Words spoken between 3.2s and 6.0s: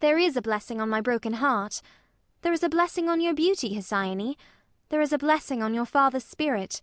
your beauty, Hesione. There is a blessing on your